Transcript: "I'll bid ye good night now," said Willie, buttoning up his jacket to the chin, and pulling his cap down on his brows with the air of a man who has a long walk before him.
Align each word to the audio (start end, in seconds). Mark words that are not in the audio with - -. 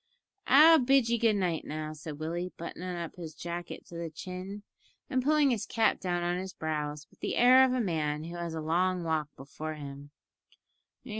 "I'll 0.47 0.79
bid 0.79 1.09
ye 1.09 1.19
good 1.19 1.35
night 1.35 1.63
now," 1.63 1.93
said 1.93 2.17
Willie, 2.19 2.51
buttoning 2.57 2.95
up 2.95 3.17
his 3.17 3.35
jacket 3.35 3.85
to 3.85 3.95
the 3.95 4.09
chin, 4.09 4.63
and 5.11 5.21
pulling 5.21 5.51
his 5.51 5.67
cap 5.67 5.99
down 5.99 6.23
on 6.23 6.39
his 6.39 6.53
brows 6.53 7.05
with 7.11 7.19
the 7.19 7.35
air 7.35 7.63
of 7.63 7.73
a 7.73 7.79
man 7.81 8.23
who 8.23 8.35
has 8.37 8.55
a 8.55 8.61
long 8.61 9.03
walk 9.03 9.27
before 9.37 9.75
him. 9.75 10.09